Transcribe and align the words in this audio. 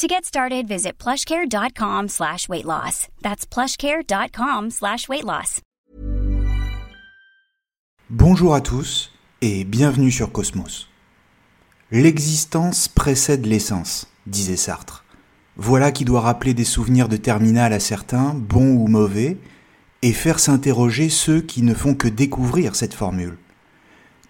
To 0.00 0.08
get 0.08 0.24
started, 0.24 0.66
visit 0.66 0.98
plushcare.com 0.98 2.08
slash 2.08 2.48
weight 2.48 2.64
loss. 2.64 3.06
That's 3.22 3.46
plushcare.com 3.46 4.70
slash 4.70 5.08
weight 5.08 5.22
loss. 5.24 5.60
Bonjour 8.10 8.56
à 8.56 8.60
tous 8.60 9.12
et 9.40 9.62
bienvenue 9.62 10.10
sur 10.10 10.32
Cosmos. 10.32 10.88
L'existence 11.92 12.88
précède 12.88 13.46
l'essence, 13.46 14.08
disait 14.26 14.56
Sartre. 14.56 15.04
Voilà 15.56 15.92
qui 15.92 16.04
doit 16.04 16.22
rappeler 16.22 16.54
des 16.54 16.64
souvenirs 16.64 17.08
de 17.08 17.16
terminal 17.16 17.72
à 17.72 17.78
certains, 17.78 18.34
bons 18.34 18.74
ou 18.74 18.88
mauvais, 18.88 19.38
et 20.02 20.12
faire 20.12 20.40
s'interroger 20.40 21.08
ceux 21.08 21.40
qui 21.40 21.62
ne 21.62 21.72
font 21.72 21.94
que 21.94 22.08
découvrir 22.08 22.74
cette 22.74 22.94
formule. 22.94 23.38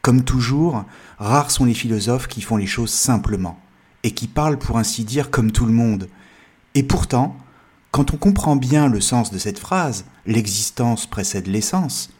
Comme 0.03 0.25
toujours, 0.25 0.85
rares 1.17 1.51
sont 1.51 1.65
les 1.65 1.73
philosophes 1.73 2.29
qui 2.29 2.43
font 2.43 2.59
les 2.59 2.67
choses 2.67 2.93
simplement, 2.93 3.59
et 4.05 4.13
qui 4.13 4.29
parlent 4.29 4.59
pour 4.59 4.79
ainsi 4.79 5.05
dire 5.05 5.31
comme 5.31 5.51
tout 5.51 5.67
le 5.67 5.73
monde. 5.73 6.09
Et 6.75 6.85
pourtant, 6.85 7.37
quand 7.91 8.15
on 8.15 8.17
comprend 8.17 8.55
bien 8.55 8.87
le 8.89 9.01
sens 9.01 9.33
de 9.33 9.39
cette 9.39 9.59
phrase, 9.59 10.05
l'existence 10.27 11.07
précède 11.07 11.49
l'essence, 11.49 12.11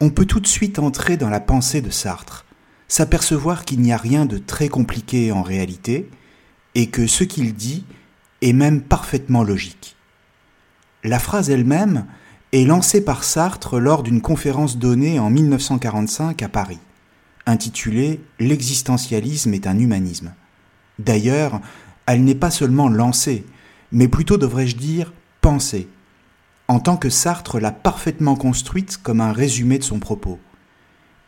on 0.00 0.10
peut 0.10 0.26
tout 0.26 0.40
de 0.40 0.46
suite 0.46 0.78
entrer 0.78 1.16
dans 1.16 1.30
la 1.30 1.40
pensée 1.40 1.80
de 1.80 1.90
Sartre, 1.90 2.44
s'apercevoir 2.88 3.64
qu'il 3.64 3.80
n'y 3.80 3.92
a 3.92 3.96
rien 3.96 4.26
de 4.26 4.38
très 4.38 4.68
compliqué 4.68 5.32
en 5.32 5.42
réalité, 5.42 6.10
et 6.74 6.88
que 6.88 7.06
ce 7.06 7.24
qu'il 7.24 7.54
dit 7.54 7.84
est 8.42 8.52
même 8.52 8.82
parfaitement 8.82 9.42
logique. 9.42 9.96
La 11.02 11.18
phrase 11.18 11.50
elle-même 11.50 12.06
est 12.52 12.64
lancée 12.64 13.04
par 13.04 13.24
Sartre 13.24 13.78
lors 13.78 14.02
d'une 14.02 14.20
conférence 14.20 14.76
donnée 14.76 15.18
en 15.18 15.30
1945 15.30 16.42
à 16.42 16.48
Paris, 16.48 16.80
intitulée 17.46 18.20
L'existentialisme 18.38 19.54
est 19.54 19.66
un 19.66 19.78
humanisme. 19.78 20.32
D'ailleurs, 21.00 21.62
elle 22.04 22.24
n'est 22.24 22.34
pas 22.34 22.50
seulement 22.50 22.90
lancée, 22.90 23.46
mais 23.90 24.06
plutôt 24.06 24.36
devrais-je 24.36 24.76
dire 24.76 25.14
pensée, 25.40 25.88
en 26.68 26.78
tant 26.78 26.98
que 26.98 27.08
Sartre 27.08 27.58
l'a 27.58 27.72
parfaitement 27.72 28.36
construite 28.36 28.98
comme 28.98 29.22
un 29.22 29.32
résumé 29.32 29.78
de 29.78 29.82
son 29.82 29.98
propos. 29.98 30.38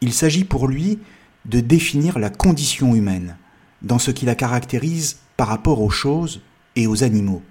Il 0.03 0.13
s'agit 0.13 0.45
pour 0.45 0.69
lui 0.69 0.99
de 1.47 1.61
définir 1.61 2.19
la 2.19 2.29
condition 2.29 2.95
humaine, 2.95 3.39
dans 3.81 3.99
ce 3.99 4.11
qui 4.11 4.27
la 4.27 4.35
caractérise 4.35 5.21
par 5.39 5.49
rapport 5.49 5.81
aux 5.81 5.91
choses 5.91 6.43
et 6.77 6.87
aux 6.87 7.03
animaux, 7.03 7.43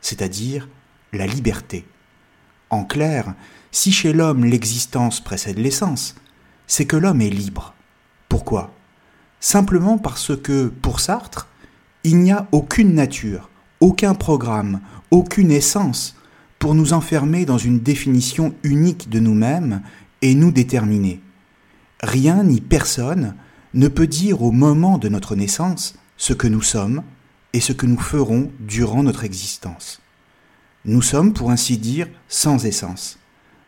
c'est-à-dire 0.00 0.70
la 1.12 1.26
liberté. 1.26 1.86
En 2.70 2.84
clair, 2.84 3.34
si 3.72 3.92
chez 3.92 4.14
l'homme 4.14 4.46
l'existence 4.46 5.20
précède 5.20 5.58
l'essence, 5.58 6.14
c'est 6.66 6.86
que 6.86 6.96
l'homme 6.96 7.20
est 7.20 7.28
libre. 7.28 7.74
Pourquoi? 8.30 8.74
Simplement 9.38 9.98
parce 9.98 10.34
que, 10.34 10.68
pour 10.68 11.00
Sartre, 11.00 11.47
il 12.08 12.18
n'y 12.18 12.32
a 12.32 12.48
aucune 12.52 12.94
nature, 12.94 13.50
aucun 13.80 14.14
programme, 14.14 14.80
aucune 15.10 15.50
essence 15.50 16.16
pour 16.58 16.74
nous 16.74 16.92
enfermer 16.92 17.44
dans 17.44 17.58
une 17.58 17.80
définition 17.80 18.54
unique 18.62 19.10
de 19.10 19.20
nous-mêmes 19.20 19.82
et 20.22 20.34
nous 20.34 20.50
déterminer. 20.50 21.20
Rien 22.02 22.44
ni 22.44 22.60
personne 22.60 23.34
ne 23.74 23.88
peut 23.88 24.06
dire 24.06 24.42
au 24.42 24.52
moment 24.52 24.98
de 24.98 25.08
notre 25.08 25.36
naissance 25.36 25.96
ce 26.16 26.32
que 26.32 26.48
nous 26.48 26.62
sommes 26.62 27.02
et 27.52 27.60
ce 27.60 27.72
que 27.72 27.86
nous 27.86 27.98
ferons 27.98 28.50
durant 28.60 29.02
notre 29.02 29.24
existence. 29.24 30.00
Nous 30.84 31.02
sommes, 31.02 31.34
pour 31.34 31.50
ainsi 31.50 31.76
dire, 31.76 32.08
sans 32.28 32.64
essence, 32.64 33.18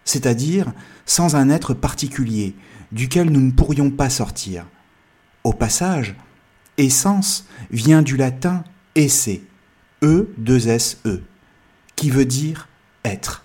c'est-à-dire 0.04 0.72
sans 1.04 1.36
un 1.36 1.50
être 1.50 1.74
particulier, 1.74 2.54
duquel 2.92 3.30
nous 3.30 3.40
ne 3.40 3.50
pourrions 3.50 3.90
pas 3.90 4.08
sortir. 4.08 4.66
Au 5.44 5.52
passage, 5.52 6.16
essence 6.84 7.46
vient 7.70 8.02
du 8.02 8.16
latin 8.16 8.64
esse, 8.94 9.40
e 10.02 10.28
2 10.38 10.68
s 10.68 10.98
e, 11.04 11.22
qui 11.96 12.10
veut 12.10 12.24
dire 12.24 12.68
être. 13.04 13.44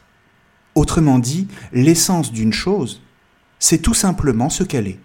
Autrement 0.74 1.20
dit, 1.20 1.48
l'essence 1.72 2.32
d'une 2.32 2.54
chose, 2.54 3.02
c'est 3.60 3.82
tout 3.82 3.94
simplement 3.94 4.50
ce 4.50 4.64
qu'elle 4.64 4.88
est. 4.88 5.00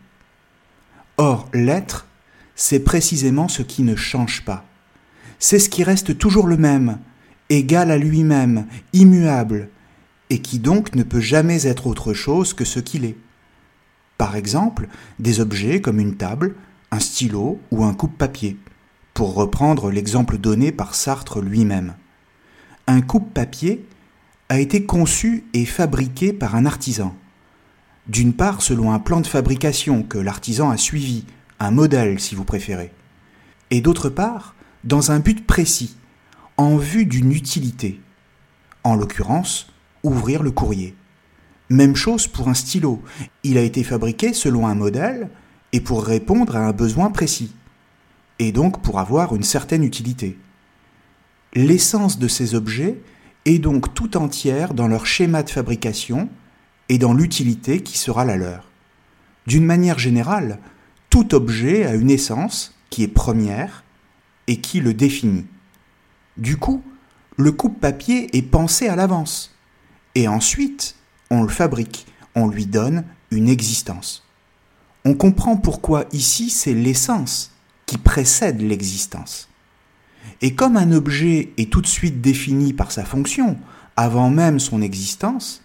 Or, 1.16 1.48
l'être, 1.52 2.06
c'est 2.56 2.80
précisément 2.80 3.48
ce 3.48 3.62
qui 3.62 3.82
ne 3.82 3.96
change 3.96 4.44
pas. 4.44 4.64
C'est 5.38 5.58
ce 5.58 5.68
qui 5.68 5.84
reste 5.84 6.18
toujours 6.18 6.46
le 6.46 6.56
même, 6.56 6.98
égal 7.48 7.90
à 7.90 7.98
lui-même, 7.98 8.66
immuable, 8.92 9.68
et 10.28 10.40
qui 10.40 10.58
donc 10.58 10.94
ne 10.94 11.02
peut 11.02 11.20
jamais 11.20 11.66
être 11.66 11.86
autre 11.86 12.14
chose 12.14 12.54
que 12.54 12.64
ce 12.64 12.80
qu'il 12.80 13.04
est. 13.04 13.16
Par 14.18 14.36
exemple, 14.36 14.88
des 15.18 15.40
objets 15.40 15.80
comme 15.80 15.98
une 15.98 16.16
table, 16.16 16.54
un 16.90 17.00
stylo 17.00 17.60
ou 17.70 17.84
un 17.84 17.94
coupe-papier, 17.94 18.56
pour 19.14 19.34
reprendre 19.34 19.90
l'exemple 19.90 20.38
donné 20.38 20.72
par 20.72 20.94
Sartre 20.94 21.40
lui-même. 21.40 21.94
Un 22.86 23.00
coupe-papier 23.00 23.86
a 24.48 24.58
été 24.58 24.84
conçu 24.84 25.44
et 25.54 25.64
fabriqué 25.64 26.32
par 26.32 26.56
un 26.56 26.66
artisan. 26.66 27.14
D'une 28.08 28.32
part 28.32 28.62
selon 28.62 28.92
un 28.92 28.98
plan 28.98 29.20
de 29.20 29.26
fabrication 29.26 30.02
que 30.02 30.18
l'artisan 30.18 30.70
a 30.70 30.76
suivi, 30.76 31.24
un 31.60 31.70
modèle 31.70 32.18
si 32.18 32.34
vous 32.34 32.44
préférez, 32.44 32.92
et 33.70 33.80
d'autre 33.80 34.08
part 34.08 34.54
dans 34.82 35.12
un 35.12 35.20
but 35.20 35.46
précis, 35.46 35.96
en 36.56 36.76
vue 36.76 37.06
d'une 37.06 37.32
utilité, 37.32 38.00
en 38.82 38.96
l'occurrence 38.96 39.72
ouvrir 40.02 40.42
le 40.42 40.50
courrier. 40.50 40.96
Même 41.68 41.94
chose 41.94 42.26
pour 42.26 42.48
un 42.48 42.54
stylo, 42.54 43.02
il 43.44 43.56
a 43.58 43.62
été 43.62 43.84
fabriqué 43.84 44.32
selon 44.32 44.66
un 44.66 44.74
modèle 44.74 45.30
et 45.72 45.80
pour 45.80 46.04
répondre 46.04 46.56
à 46.56 46.66
un 46.66 46.72
besoin 46.72 47.10
précis, 47.10 47.52
et 48.38 48.52
donc 48.52 48.82
pour 48.82 48.98
avoir 48.98 49.34
une 49.34 49.42
certaine 49.42 49.84
utilité. 49.84 50.38
L'essence 51.54 52.18
de 52.18 52.28
ces 52.28 52.54
objets 52.54 53.00
est 53.44 53.58
donc 53.58 53.94
tout 53.94 54.16
entière 54.16 54.74
dans 54.74 54.88
leur 54.88 55.06
schéma 55.06 55.42
de 55.42 55.50
fabrication 55.50 56.28
et 56.88 56.98
dans 56.98 57.14
l'utilité 57.14 57.82
qui 57.82 57.98
sera 57.98 58.24
la 58.24 58.36
leur. 58.36 58.70
D'une 59.46 59.64
manière 59.64 59.98
générale, 59.98 60.58
tout 61.08 61.34
objet 61.34 61.84
a 61.86 61.94
une 61.94 62.10
essence 62.10 62.74
qui 62.90 63.02
est 63.02 63.08
première 63.08 63.84
et 64.46 64.60
qui 64.60 64.80
le 64.80 64.94
définit. 64.94 65.46
Du 66.36 66.56
coup, 66.56 66.82
le 67.36 67.52
coupe-papier 67.52 68.36
est 68.36 68.42
pensé 68.42 68.88
à 68.88 68.96
l'avance. 68.96 69.56
Et 70.14 70.28
ensuite, 70.28 70.96
on 71.30 71.42
le 71.42 71.48
fabrique, 71.48 72.06
on 72.34 72.48
lui 72.48 72.66
donne 72.66 73.04
une 73.30 73.48
existence. 73.48 74.26
On 75.04 75.14
comprend 75.14 75.56
pourquoi 75.56 76.04
ici 76.12 76.50
c'est 76.50 76.74
l'essence 76.74 77.52
qui 77.86 77.98
précède 77.98 78.60
l'existence. 78.60 79.48
Et 80.42 80.54
comme 80.54 80.76
un 80.76 80.92
objet 80.92 81.52
est 81.56 81.70
tout 81.70 81.80
de 81.80 81.86
suite 81.86 82.20
défini 82.20 82.72
par 82.72 82.92
sa 82.92 83.04
fonction, 83.04 83.56
avant 83.96 84.30
même 84.30 84.60
son 84.60 84.82
existence, 84.82 85.62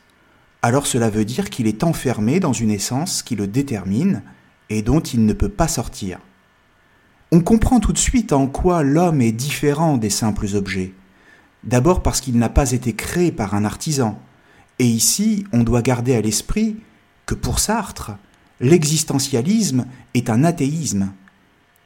alors 0.62 0.88
cela 0.88 1.10
veut 1.10 1.26
dire 1.26 1.50
qu'il 1.50 1.68
est 1.68 1.84
enfermé 1.84 2.40
dans 2.40 2.54
une 2.54 2.72
essence 2.72 3.22
qui 3.22 3.36
le 3.36 3.48
détermine 3.48 4.24
et 4.70 4.82
dont 4.82 5.02
il 5.02 5.26
ne 5.26 5.34
peut 5.34 5.50
pas 5.50 5.68
sortir 5.68 6.20
on 7.32 7.42
comprend 7.42 7.82
tout 7.82 7.92
de 7.92 7.98
suite 7.98 8.34
en 8.34 8.48
quoi 8.48 8.84
l'homme 8.84 9.22
est 9.22 9.32
différent 9.32 9.98
des 9.98 10.10
simples 10.10 10.48
objets. 10.56 10.94
D'abord 11.64 12.04
parce 12.04 12.22
qu'il 12.22 12.38
n'a 12.38 12.48
pas 12.50 12.72
été 12.72 12.94
créé 12.94 13.32
par 13.32 13.56
un 13.56 13.66
artisan. 13.66 14.22
Et 14.80 14.86
ici, 14.86 15.46
on 15.52 15.64
doit 15.64 15.82
garder 15.82 16.16
à 16.16 16.22
l'esprit 16.22 16.78
que 17.26 17.36
pour 17.36 17.60
Sartre, 17.60 18.12
l'existentialisme 18.60 19.86
est 20.14 20.30
un 20.30 20.44
athéisme. 20.44 21.12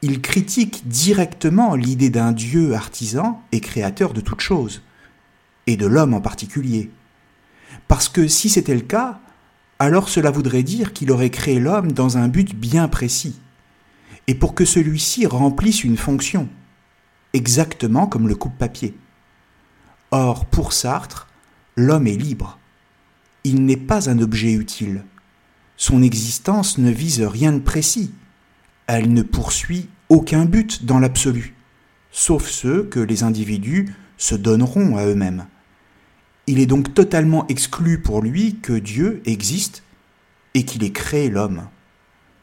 Il 0.01 0.21
critique 0.21 0.87
directement 0.87 1.75
l'idée 1.75 2.09
d'un 2.09 2.31
Dieu 2.31 2.73
artisan 2.73 3.41
et 3.51 3.59
créateur 3.59 4.13
de 4.13 4.21
toutes 4.21 4.41
choses, 4.41 4.81
et 5.67 5.77
de 5.77 5.85
l'homme 5.85 6.13
en 6.13 6.21
particulier. 6.21 6.89
Parce 7.87 8.07
que 8.07 8.27
si 8.27 8.49
c'était 8.49 8.75
le 8.75 8.81
cas, 8.81 9.19
alors 9.77 10.09
cela 10.09 10.31
voudrait 10.31 10.63
dire 10.63 10.93
qu'il 10.93 11.11
aurait 11.11 11.29
créé 11.29 11.59
l'homme 11.59 11.91
dans 11.91 12.17
un 12.17 12.27
but 12.27 12.55
bien 12.55 12.87
précis, 12.87 13.39
et 14.27 14.35
pour 14.35 14.53
que 14.53 14.65
celui-ci 14.65 15.25
remplisse 15.25 15.83
une 15.83 15.97
fonction, 15.97 16.47
exactement 17.33 18.07
comme 18.07 18.27
le 18.27 18.35
coupe-papier. 18.35 18.95
Or, 20.11 20.45
pour 20.45 20.73
Sartre, 20.73 21.27
l'homme 21.75 22.07
est 22.07 22.17
libre. 22.17 22.57
Il 23.43 23.65
n'est 23.65 23.77
pas 23.77 24.09
un 24.09 24.19
objet 24.19 24.53
utile. 24.53 25.03
Son 25.81 26.03
existence 26.03 26.77
ne 26.77 26.91
vise 26.91 27.21
rien 27.21 27.53
de 27.53 27.59
précis. 27.59 28.11
Elle 28.85 29.13
ne 29.13 29.21
poursuit 29.21 29.87
aucun 30.09 30.43
but 30.43 30.83
dans 30.83 30.99
l'absolu, 30.99 31.55
sauf 32.11 32.49
ceux 32.49 32.83
que 32.83 32.99
les 32.99 33.23
individus 33.23 33.87
se 34.17 34.35
donneront 34.35 34.97
à 34.97 35.05
eux-mêmes. 35.05 35.45
Il 36.47 36.59
est 36.59 36.65
donc 36.65 36.93
totalement 36.93 37.47
exclu 37.47 38.01
pour 38.01 38.21
lui 38.21 38.57
que 38.57 38.73
Dieu 38.73 39.21
existe 39.25 39.83
et 40.53 40.65
qu'il 40.65 40.83
ait 40.83 40.91
créé 40.91 41.29
l'homme. 41.29 41.69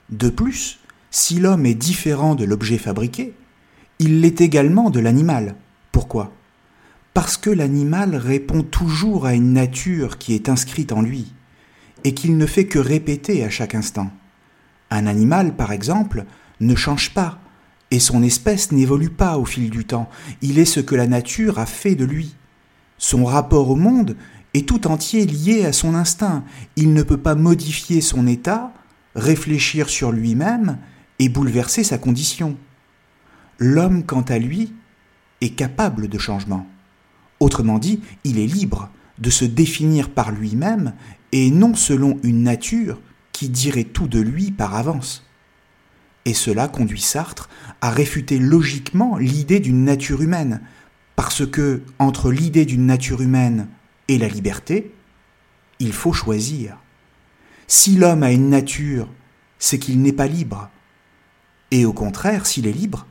De 0.09 0.31
plus, 0.31 0.79
si 1.11 1.39
l'homme 1.39 1.67
est 1.67 1.75
différent 1.75 2.37
de 2.37 2.47
l'objet 2.47 2.79
fabriqué, 2.79 3.35
il 3.99 4.23
l'est 4.23 4.41
également 4.41 4.89
de 4.89 5.01
l'animal. 5.01 5.57
Pourquoi? 5.93 6.33
Parce 7.13 7.37
que 7.37 7.51
l'animal 7.51 8.17
répond 8.17 8.63
toujours 8.63 9.27
à 9.27 9.35
une 9.35 9.53
nature 9.53 10.17
qui 10.17 10.33
est 10.33 10.49
inscrite 10.49 10.93
en 10.93 11.03
lui, 11.03 11.35
et 12.07 12.15
qu'il 12.15 12.37
ne 12.37 12.47
fait 12.47 12.67
que 12.67 12.79
répéter 12.79 13.43
à 13.43 13.51
chaque 13.51 13.75
instant. 13.75 14.13
Un 14.93 15.09
animal, 15.09 15.57
par 15.57 15.73
exemple, 15.73 16.25
ne 16.61 16.77
change 16.77 17.13
pas, 17.13 17.41
et 17.91 17.99
son 17.99 18.23
espèce 18.23 18.71
n'évolue 18.71 19.11
pas 19.11 19.39
au 19.39 19.45
fil 19.45 19.71
du 19.71 19.85
temps, 19.85 20.09
il 20.41 20.61
est 20.61 20.67
ce 20.67 20.79
que 20.79 20.95
la 20.95 21.09
nature 21.09 21.59
a 21.59 21.67
fait 21.67 21.97
de 21.97 22.05
lui. 22.05 22.37
Son 22.97 23.25
rapport 23.25 23.69
au 23.71 23.75
monde 23.75 24.17
est 24.55 24.69
tout 24.69 24.87
entier 24.87 25.27
lié 25.27 25.65
à 25.65 25.73
son 25.73 25.97
instinct. 25.97 26.45
Il 26.77 26.95
ne 26.95 27.03
peut 27.03 27.17
pas 27.17 27.35
modifier 27.35 28.01
son 28.01 28.29
état, 28.29 28.73
réfléchir 29.17 29.89
sur 29.89 30.13
lui-même 30.13 30.79
et 31.19 31.29
bouleverser 31.29 31.83
sa 31.83 31.99
condition. 31.99 32.57
L'homme, 33.59 34.05
quant 34.05 34.23
à 34.23 34.39
lui, 34.39 34.73
est 35.41 35.57
capable 35.57 36.07
de 36.07 36.19
changement. 36.19 36.69
Autrement 37.41 37.81
dit, 37.81 38.01
il 38.23 38.39
est 38.39 38.47
libre 38.47 38.91
de 39.19 39.31
se 39.31 39.45
définir 39.45 40.11
par 40.11 40.31
lui-même 40.31 40.93
et 41.33 41.51
non 41.51 41.75
selon 41.75 42.19
une 42.23 42.43
nature 42.43 43.01
qui 43.33 43.49
dirait 43.49 43.85
tout 43.85 44.09
de 44.09 44.21
lui 44.21 44.51
par 44.51 44.75
avance. 44.75 45.27
Et 46.25 46.35
cela 46.35 46.69
conduit 46.69 47.01
Sartre 47.01 47.49
à 47.81 47.91
réfuter 47.91 48.39
logiquement 48.39 49.17
l'idée 49.17 49.61
d'une 49.61 49.85
nature 49.85 50.23
humaine, 50.23 50.61
parce 51.15 51.47
que, 51.47 51.83
entre 51.99 52.31
l'idée 52.31 52.65
d'une 52.65 52.87
nature 52.87 53.23
humaine 53.23 53.69
et 54.09 54.19
la 54.19 54.29
liberté, 54.29 54.93
il 55.79 55.93
faut 55.93 56.13
choisir. 56.13 56.79
Si 57.69 57.97
l'homme 57.97 58.23
a 58.23 58.33
une 58.33 58.49
nature, 58.49 59.09
c'est 59.59 59.79
qu'il 59.79 60.03
n'est 60.03 60.13
pas 60.13 60.27
libre. 60.27 60.71
Et 61.71 61.85
au 61.85 61.93
contraire, 61.93 62.47
s'il 62.47 62.67
est 62.67 62.73
libre, 62.73 63.07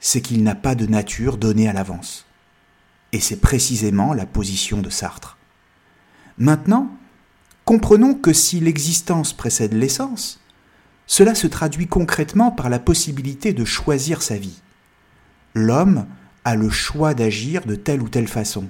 c'est 0.00 0.20
qu'il 0.20 0.42
n'a 0.42 0.54
pas 0.54 0.74
de 0.74 0.86
nature 0.86 1.36
donnée 1.36 1.68
à 1.68 1.72
l'avance. 1.72 2.26
Et 3.12 3.20
c'est 3.20 3.40
précisément 3.40 4.14
la 4.14 4.26
position 4.26 4.80
de 4.80 4.90
Sartre. 4.90 5.38
Maintenant, 6.38 6.96
comprenons 7.64 8.14
que 8.14 8.32
si 8.32 8.60
l'existence 8.60 9.32
précède 9.32 9.72
l'essence, 9.72 10.40
cela 11.06 11.34
se 11.34 11.46
traduit 11.46 11.86
concrètement 11.86 12.50
par 12.50 12.68
la 12.70 12.78
possibilité 12.78 13.52
de 13.52 13.64
choisir 13.64 14.22
sa 14.22 14.36
vie. 14.36 14.60
L'homme 15.54 16.06
a 16.44 16.56
le 16.56 16.70
choix 16.70 17.14
d'agir 17.14 17.66
de 17.66 17.74
telle 17.74 18.02
ou 18.02 18.08
telle 18.08 18.28
façon, 18.28 18.68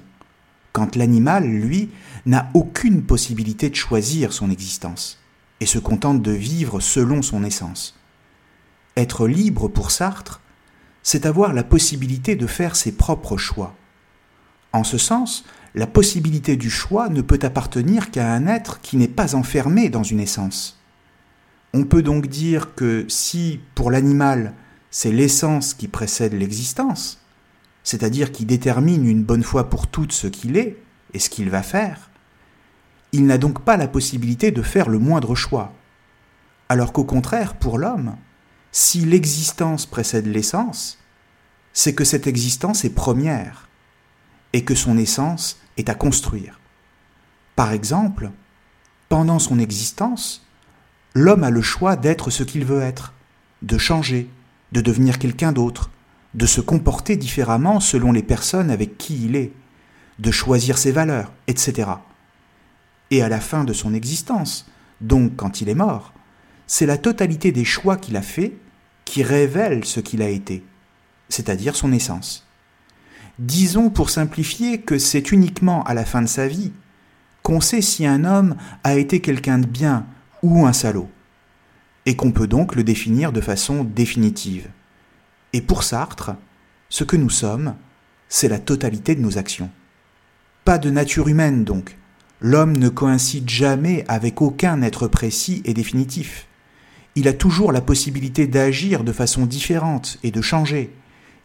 quand 0.73 0.95
l'animal, 0.95 1.45
lui, 1.45 1.89
n'a 2.25 2.49
aucune 2.53 3.03
possibilité 3.03 3.69
de 3.69 3.75
choisir 3.75 4.33
son 4.33 4.49
existence, 4.49 5.19
et 5.59 5.65
se 5.65 5.79
contente 5.79 6.21
de 6.21 6.31
vivre 6.31 6.79
selon 6.79 7.21
son 7.21 7.43
essence. 7.43 7.97
Être 8.97 9.27
libre 9.27 9.67
pour 9.67 9.91
Sartre, 9.91 10.41
c'est 11.03 11.25
avoir 11.25 11.53
la 11.53 11.63
possibilité 11.63 12.35
de 12.35 12.47
faire 12.47 12.75
ses 12.75 12.93
propres 12.93 13.37
choix. 13.37 13.75
En 14.71 14.83
ce 14.83 14.97
sens, 14.97 15.45
la 15.75 15.87
possibilité 15.87 16.55
du 16.55 16.69
choix 16.69 17.09
ne 17.09 17.21
peut 17.21 17.39
appartenir 17.41 18.11
qu'à 18.11 18.31
un 18.31 18.45
être 18.47 18.81
qui 18.81 18.97
n'est 18.97 19.07
pas 19.07 19.35
enfermé 19.35 19.89
dans 19.89 20.03
une 20.03 20.19
essence. 20.19 20.79
On 21.73 21.83
peut 21.83 22.03
donc 22.03 22.27
dire 22.27 22.75
que 22.75 23.05
si, 23.07 23.59
pour 23.73 23.89
l'animal, 23.89 24.53
c'est 24.91 25.11
l'essence 25.11 25.73
qui 25.73 25.87
précède 25.87 26.33
l'existence, 26.33 27.19
c'est-à-dire 27.83 28.31
qui 28.31 28.45
détermine 28.45 29.07
une 29.07 29.23
bonne 29.23 29.41
fois 29.41 29.69
pour 29.69 29.87
toutes 29.87 30.11
ce 30.11 30.27
qu'il 30.27 30.57
est 30.57 30.77
et 31.13 31.19
ce 31.19 31.31
qu'il 31.31 31.49
va 31.49 31.63
faire, 31.63 32.11
il 33.11 33.25
n'a 33.25 33.39
donc 33.39 33.61
pas 33.61 33.77
la 33.77 33.87
possibilité 33.87 34.51
de 34.51 34.61
faire 34.61 34.89
le 34.89 34.99
moindre 34.99 35.33
choix. 35.33 35.73
Alors 36.69 36.93
qu'au 36.93 37.03
contraire, 37.03 37.55
pour 37.55 37.79
l'homme, 37.79 38.15
si 38.71 39.01
l'existence 39.01 39.87
précède 39.87 40.27
l'essence, 40.27 40.99
c'est 41.73 41.95
que 41.95 42.03
cette 42.03 42.27
existence 42.27 42.85
est 42.85 42.93
première 42.93 43.67
et 44.53 44.63
que 44.63 44.75
son 44.75 44.97
essence 44.97 45.59
est 45.77 45.89
à 45.89 45.95
construire. 45.95 46.59
Par 47.55 47.71
exemple, 47.71 48.31
pendant 49.09 49.39
son 49.39 49.59
existence, 49.59 50.45
l'homme 51.13 51.43
a 51.43 51.49
le 51.49 51.61
choix 51.61 51.95
d'être 51.95 52.29
ce 52.29 52.43
qu'il 52.43 52.65
veut 52.65 52.81
être, 52.81 53.13
de 53.61 53.77
changer, 53.77 54.29
de 54.71 54.81
devenir 54.81 55.19
quelqu'un 55.19 55.51
d'autre, 55.51 55.91
de 56.33 56.45
se 56.45 56.61
comporter 56.61 57.15
différemment 57.15 57.79
selon 57.79 58.11
les 58.11 58.23
personnes 58.23 58.71
avec 58.71 58.97
qui 58.97 59.25
il 59.25 59.35
est, 59.35 59.51
de 60.19 60.31
choisir 60.31 60.77
ses 60.77 60.91
valeurs, 60.91 61.31
etc. 61.47 61.91
Et 63.11 63.21
à 63.21 63.29
la 63.29 63.39
fin 63.39 63.63
de 63.63 63.73
son 63.73 63.93
existence, 63.93 64.69
donc 65.01 65.35
quand 65.35 65.61
il 65.61 65.69
est 65.69 65.75
mort, 65.75 66.13
c'est 66.65 66.85
la 66.85 66.97
totalité 66.97 67.51
des 67.51 67.65
choix 67.65 67.97
qu'il 67.97 68.17
a 68.17 68.21
faits 68.21 68.53
qui 69.05 69.21
révèle 69.21 69.85
ce 69.85 69.99
qu'il 69.99 70.21
a 70.21 70.29
été, 70.29 70.63
c'est-à-dire 71.29 71.75
son 71.75 71.91
essence. 71.91 72.47
Disons 73.39 73.89
pour 73.89 74.09
simplifier 74.09 74.81
que 74.81 74.99
c'est 74.99 75.31
uniquement 75.31 75.83
à 75.83 75.93
la 75.93 76.05
fin 76.05 76.21
de 76.21 76.27
sa 76.27 76.47
vie 76.47 76.71
qu'on 77.41 77.61
sait 77.61 77.81
si 77.81 78.05
un 78.05 78.23
homme 78.23 78.55
a 78.83 78.95
été 78.95 79.19
quelqu'un 79.19 79.59
de 79.59 79.67
bien 79.67 80.05
ou 80.41 80.65
un 80.65 80.73
salaud, 80.73 81.09
et 82.05 82.15
qu'on 82.15 82.31
peut 82.31 82.47
donc 82.47 82.75
le 82.75 82.83
définir 82.83 83.31
de 83.31 83.41
façon 83.41 83.83
définitive. 83.83 84.69
Et 85.51 85.61
pour 85.61 85.83
Sartre, 85.83 86.31
ce 86.89 87.03
que 87.03 87.17
nous 87.17 87.29
sommes, 87.29 87.75
c'est 88.29 88.47
la 88.47 88.59
totalité 88.59 89.13
de 89.13 89.21
nos 89.21 89.37
actions. 89.37 89.69
Pas 90.63 90.77
de 90.77 90.89
nature 90.89 91.27
humaine 91.27 91.63
donc. 91.65 91.97
L'homme 92.39 92.75
ne 92.77 92.89
coïncide 92.89 93.49
jamais 93.49 94.05
avec 94.07 94.41
aucun 94.41 94.81
être 94.81 95.07
précis 95.07 95.61
et 95.65 95.73
définitif. 95.73 96.47
Il 97.15 97.27
a 97.27 97.33
toujours 97.33 97.71
la 97.71 97.81
possibilité 97.81 98.47
d'agir 98.47 99.03
de 99.03 99.11
façon 99.11 99.45
différente 99.45 100.17
et 100.23 100.31
de 100.31 100.41
changer. 100.41 100.93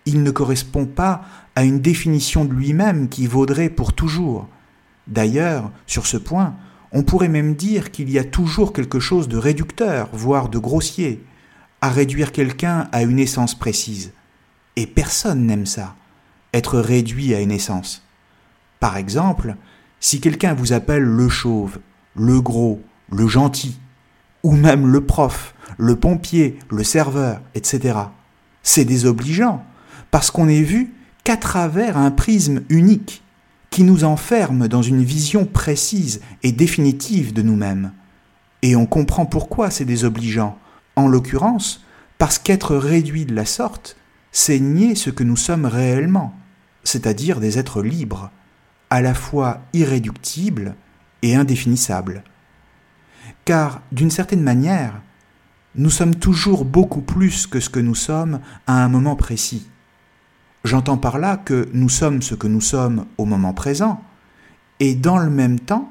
Il 0.09 0.23
ne 0.23 0.31
correspond 0.31 0.87
pas 0.87 1.21
à 1.55 1.65
une 1.65 1.81
définition 1.81 2.47
de 2.47 2.55
lui-même 2.55 3.11
qui 3.11 3.27
vaudrait 3.27 3.69
pour 3.69 3.93
toujours. 3.93 4.49
D'ailleurs, 5.07 5.71
sur 5.87 6.07
ce 6.07 6.17
point, 6.17 6.55
on 6.93 7.03
pourrait 7.03 7.29
même 7.29 7.55
dire 7.55 7.91
qu'il 7.91 8.09
y 8.09 8.19
a 8.19 8.25
toujours 8.25 8.73
quelque 8.73 9.01
chose 9.01 9.29
de 9.29 9.37
réducteur, 9.37 10.09
voire 10.15 10.49
de 10.49 10.57
grossier, 10.57 11.23
à 11.83 11.91
réduire 11.91 12.33
quelqu'un 12.33 12.89
à 12.91 13.03
une 13.03 13.19
essence 13.19 13.55
précise. 13.55 14.13
Et 14.77 14.87
personne 14.87 15.45
n'aime 15.45 15.67
ça, 15.67 15.95
être 16.55 16.79
réduit 16.79 17.35
à 17.35 17.43
une 17.43 17.53
essence. 17.53 18.03
Par 18.81 18.97
exemple, 18.97 19.57
si 20.01 20.23
quelqu'un 20.23 20.55
vous 20.55 20.73
appelle 20.73 21.03
le 21.03 21.29
chauve, 21.29 21.81
le 22.17 22.41
gros, 22.41 22.83
le 23.13 23.29
gentil, 23.29 23.79
ou 24.43 24.53
même 24.53 24.87
le 24.87 25.05
prof, 25.05 25.55
le 25.77 25.97
pompier, 25.97 26.59
le 26.71 26.83
serveur, 26.83 27.43
etc., 27.55 27.99
c'est 28.63 28.87
désobligeant, 28.87 29.63
parce 30.11 30.31
qu'on 30.31 30.49
est 30.49 30.63
vu 30.63 30.93
qu'à 31.25 31.37
travers 31.37 31.97
un 31.97 32.11
prisme 32.11 32.63
unique, 32.69 33.23
qui 33.71 33.85
nous 33.85 34.05
enferme 34.05 34.69
dans 34.69 34.83
une 34.83 35.03
vision 35.03 35.45
précise 35.45 36.21
et 36.43 36.53
définitive 36.53 37.33
de 37.33 37.43
nous-mêmes. 37.43 37.93
Et 38.63 38.77
on 38.77 38.87
comprend 38.87 39.27
pourquoi 39.27 39.71
c'est 39.71 39.85
désobligeant, 39.85 40.59
en 40.97 41.07
l'occurrence, 41.07 41.85
parce 42.19 42.39
qu'être 42.39 42.77
réduit 42.77 43.27
de 43.27 43.35
la 43.35 43.45
sorte, 43.45 43.97
c'est 44.33 44.59
nier 44.59 44.95
ce 44.95 45.11
que 45.11 45.23
nous 45.23 45.37
sommes 45.37 45.67
réellement, 45.67 46.35
c'est-à-dire 46.83 47.41
des 47.41 47.59
êtres 47.59 47.83
libres, 47.83 48.31
à 48.91 49.01
la 49.01 49.15
fois 49.15 49.61
irréductibles 49.75 50.75
et 51.23 51.37
indéfinissables. 51.37 52.25
Car, 53.45 53.83
d'une 53.93 54.11
certaine 54.11 54.43
manière, 54.43 55.01
nous 55.75 55.91
sommes 55.91 56.17
toujours 56.17 56.65
beaucoup 56.65 57.03
plus 57.03 57.47
que 57.47 57.61
ce 57.61 57.71
que 57.71 57.81
nous 57.81 57.95
sommes 57.95 58.41
à 58.67 58.83
un 58.83 58.89
moment 58.89 59.17
précis. 59.17 59.69
J'entends 60.65 60.97
par 60.97 61.19
là 61.19 61.37
que 61.37 61.69
nous 61.73 61.89
sommes 61.89 62.23
ce 62.23 62.35
que 62.35 62.47
nous 62.47 62.61
sommes 62.61 63.07
au 63.17 63.25
moment 63.25 63.55
présent, 63.55 64.03
et 64.81 64.95
dans 64.95 65.19
le 65.19 65.31
même 65.31 65.61
temps, 65.61 65.91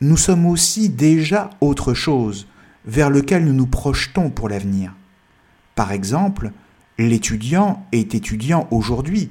nous 0.00 0.16
sommes 0.16 0.46
aussi 0.46 0.88
déjà 0.88 1.50
autre 1.60 1.94
chose, 1.94 2.46
vers 2.84 3.10
lequel 3.10 3.44
nous 3.44 3.52
nous 3.52 3.66
projetons 3.66 4.30
pour 4.30 4.48
l'avenir. 4.48 4.94
Par 5.74 5.92
exemple, 5.92 6.52
l'étudiant 6.98 7.86
est 7.92 8.14
étudiant 8.14 8.68
aujourd'hui, 8.70 9.30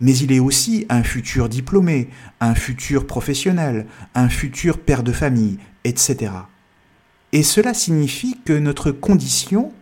mais 0.00 0.16
il 0.16 0.32
est 0.32 0.40
aussi 0.40 0.86
un 0.88 1.02
futur 1.02 1.48
diplômé, 1.48 2.08
un 2.40 2.54
futur 2.54 3.06
professionnel, 3.06 3.86
un 4.14 4.28
futur 4.28 4.80
père 4.80 5.02
de 5.02 5.12
famille, 5.12 5.58
etc. 5.84 6.32
Et 7.32 7.42
cela 7.42 7.72
signifie 7.72 8.38
que 8.44 8.52
notre 8.52 8.90
condition 8.90 9.72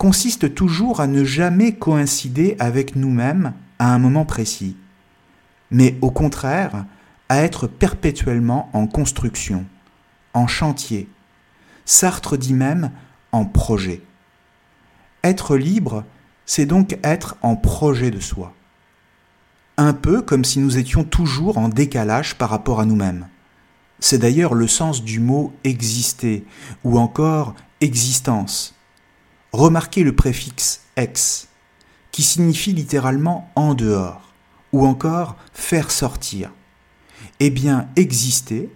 consiste 0.00 0.54
toujours 0.54 1.00
à 1.00 1.06
ne 1.06 1.24
jamais 1.24 1.74
coïncider 1.74 2.56
avec 2.58 2.96
nous-mêmes 2.96 3.52
à 3.78 3.92
un 3.92 3.98
moment 3.98 4.24
précis, 4.24 4.74
mais 5.70 5.98
au 6.00 6.10
contraire 6.10 6.86
à 7.28 7.42
être 7.42 7.66
perpétuellement 7.66 8.70
en 8.72 8.86
construction, 8.86 9.66
en 10.32 10.46
chantier. 10.46 11.06
Sartre 11.84 12.38
dit 12.38 12.54
même 12.54 12.92
en 13.30 13.44
projet. 13.44 14.00
Être 15.22 15.58
libre, 15.58 16.04
c'est 16.46 16.64
donc 16.64 16.98
être 17.02 17.36
en 17.42 17.54
projet 17.54 18.10
de 18.10 18.20
soi. 18.20 18.54
Un 19.76 19.92
peu 19.92 20.22
comme 20.22 20.46
si 20.46 20.60
nous 20.60 20.78
étions 20.78 21.04
toujours 21.04 21.58
en 21.58 21.68
décalage 21.68 22.38
par 22.38 22.48
rapport 22.48 22.80
à 22.80 22.86
nous-mêmes. 22.86 23.28
C'est 23.98 24.16
d'ailleurs 24.16 24.54
le 24.54 24.66
sens 24.66 25.04
du 25.04 25.20
mot 25.20 25.52
exister 25.62 26.46
ou 26.84 26.98
encore 26.98 27.54
existence. 27.82 28.79
Remarquez 29.52 30.04
le 30.04 30.14
préfixe 30.14 30.82
ex, 30.96 31.48
qui 32.12 32.22
signifie 32.22 32.72
littéralement 32.72 33.50
en 33.56 33.74
dehors, 33.74 34.32
ou 34.72 34.86
encore 34.86 35.36
faire 35.52 35.90
sortir. 35.90 36.52
Eh 37.40 37.50
bien, 37.50 37.88
exister, 37.96 38.70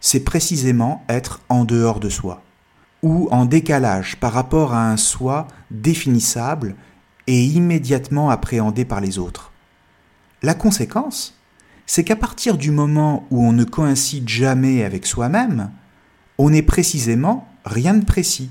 c'est 0.00 0.24
précisément 0.24 1.04
être 1.08 1.40
en 1.48 1.64
dehors 1.64 2.00
de 2.00 2.08
soi, 2.08 2.42
ou 3.02 3.28
en 3.30 3.44
décalage 3.44 4.16
par 4.16 4.32
rapport 4.32 4.72
à 4.72 4.90
un 4.90 4.96
soi 4.96 5.46
définissable 5.70 6.74
et 7.26 7.44
immédiatement 7.44 8.30
appréhendé 8.30 8.84
par 8.84 9.00
les 9.00 9.18
autres. 9.18 9.52
La 10.42 10.54
conséquence, 10.54 11.38
c'est 11.86 12.04
qu'à 12.04 12.16
partir 12.16 12.56
du 12.56 12.70
moment 12.70 13.26
où 13.30 13.44
on 13.44 13.52
ne 13.52 13.64
coïncide 13.64 14.28
jamais 14.28 14.84
avec 14.84 15.04
soi-même, 15.04 15.70
on 16.38 16.50
n'est 16.50 16.62
précisément 16.62 17.48
rien 17.64 17.94
de 17.94 18.04
précis. 18.04 18.50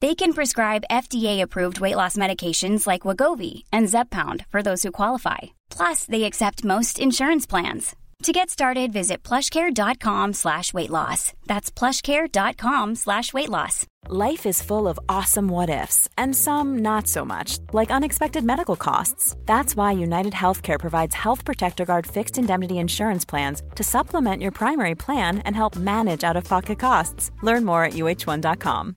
They 0.00 0.14
can 0.14 0.32
prescribe 0.32 0.84
FDA-approved 0.90 1.80
weight 1.80 1.96
loss 1.96 2.16
medications 2.16 2.86
like 2.86 3.02
Wagovi 3.02 3.64
and 3.72 3.88
Zepbound 3.88 4.46
for 4.48 4.62
those 4.62 4.84
who 4.84 4.92
qualify. 4.92 5.38
Plus, 5.70 6.04
they 6.04 6.22
accept 6.24 6.64
most 6.64 7.00
insurance 7.00 7.46
plans. 7.46 7.96
To 8.24 8.32
get 8.32 8.50
started, 8.50 8.92
visit 8.92 9.22
plushcare.com 9.22 10.34
slash 10.34 10.72
weight 10.72 10.90
loss. 10.90 11.32
That's 11.46 11.70
plushcare.com 11.70 12.94
slash 12.96 13.32
weight 13.32 13.48
loss. 13.48 13.86
Life 14.08 14.46
is 14.46 14.62
full 14.62 14.88
of 14.88 14.98
awesome 15.08 15.48
what 15.48 15.70
ifs, 15.70 16.08
and 16.16 16.34
some 16.34 16.78
not 16.78 17.06
so 17.06 17.24
much, 17.24 17.58
like 17.72 17.90
unexpected 17.90 18.42
medical 18.44 18.76
costs. 18.76 19.36
That's 19.46 19.76
why 19.76 19.92
United 19.92 20.32
Healthcare 20.32 20.78
provides 20.80 21.14
Health 21.14 21.44
Protector 21.44 21.84
Guard 21.84 22.06
fixed 22.06 22.38
indemnity 22.38 22.78
insurance 22.78 23.24
plans 23.24 23.62
to 23.74 23.84
supplement 23.84 24.42
your 24.42 24.52
primary 24.52 24.94
plan 24.94 25.38
and 25.40 25.54
help 25.54 25.76
manage 25.76 26.24
out 26.24 26.36
of 26.36 26.44
pocket 26.44 26.78
costs. 26.78 27.30
Learn 27.42 27.64
more 27.64 27.84
at 27.84 27.94
uh1.com. 27.94 28.96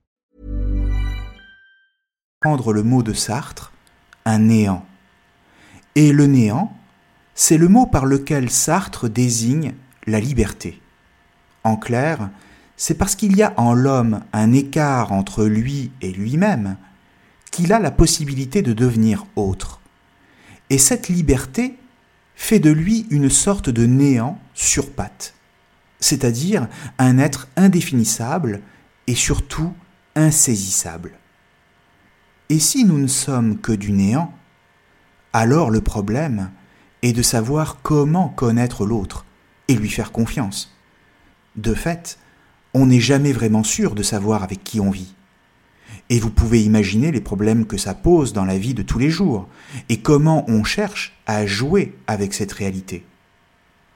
Prendre 2.43 2.73
le 2.73 2.81
mot 2.81 3.03
de 3.03 3.13
Sartre, 3.13 3.71
un 4.25 4.39
néant. 4.39 4.83
Et 5.93 6.11
le 6.11 6.25
néant, 6.25 6.75
c'est 7.35 7.59
le 7.59 7.67
mot 7.67 7.85
par 7.85 8.07
lequel 8.07 8.49
Sartre 8.49 9.07
désigne 9.07 9.75
la 10.07 10.19
liberté. 10.19 10.81
En 11.63 11.77
clair, 11.77 12.31
c'est 12.77 12.95
parce 12.95 13.13
qu'il 13.13 13.37
y 13.37 13.43
a 13.43 13.53
en 13.57 13.75
l'homme 13.75 14.23
un 14.33 14.53
écart 14.53 15.11
entre 15.11 15.45
lui 15.45 15.91
et 16.01 16.11
lui-même 16.11 16.77
qu'il 17.51 17.73
a 17.73 17.79
la 17.79 17.91
possibilité 17.91 18.63
de 18.63 18.73
devenir 18.73 19.27
autre. 19.35 19.79
Et 20.71 20.79
cette 20.79 21.09
liberté 21.09 21.77
fait 22.33 22.57
de 22.57 22.71
lui 22.71 23.05
une 23.11 23.29
sorte 23.29 23.69
de 23.69 23.85
néant 23.85 24.39
sur 24.55 24.89
pattes, 24.89 25.35
c'est-à-dire 25.99 26.67
un 26.97 27.19
être 27.19 27.49
indéfinissable 27.55 28.61
et 29.05 29.13
surtout 29.13 29.75
insaisissable. 30.15 31.20
Et 32.51 32.59
si 32.59 32.83
nous 32.83 32.97
ne 32.97 33.07
sommes 33.07 33.59
que 33.59 33.71
du 33.71 33.93
néant, 33.93 34.33
alors 35.31 35.71
le 35.71 35.79
problème, 35.79 36.51
et 37.01 37.13
de 37.13 37.21
savoir 37.21 37.77
comment 37.81 38.27
connaître 38.27 38.85
l'autre 38.85 39.25
et 39.69 39.73
lui 39.73 39.87
faire 39.87 40.11
confiance. 40.11 40.75
De 41.55 41.73
fait, 41.73 42.19
on 42.73 42.87
n'est 42.87 42.99
jamais 42.99 43.31
vraiment 43.31 43.63
sûr 43.63 43.95
de 43.95 44.03
savoir 44.03 44.43
avec 44.43 44.65
qui 44.65 44.81
on 44.81 44.91
vit. 44.91 45.15
Et 46.09 46.19
vous 46.19 46.29
pouvez 46.29 46.61
imaginer 46.61 47.13
les 47.13 47.21
problèmes 47.21 47.65
que 47.65 47.77
ça 47.77 47.93
pose 47.93 48.33
dans 48.33 48.43
la 48.43 48.57
vie 48.57 48.73
de 48.73 48.83
tous 48.83 48.99
les 48.99 49.09
jours 49.09 49.47
et 49.87 50.01
comment 50.01 50.43
on 50.49 50.65
cherche 50.65 51.17
à 51.27 51.45
jouer 51.45 51.97
avec 52.05 52.33
cette 52.33 52.51
réalité. 52.51 53.05